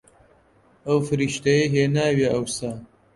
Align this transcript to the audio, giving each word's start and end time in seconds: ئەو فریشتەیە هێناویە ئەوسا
ئەو 0.87 0.97
فریشتەیە 1.07 1.65
هێناویە 1.73 2.27
ئەوسا 2.33 2.71